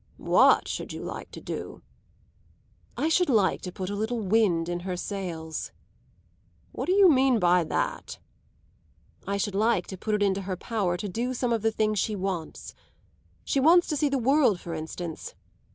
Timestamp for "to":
1.29-1.39, 3.61-3.71, 9.85-9.99, 10.97-11.07, 13.89-13.95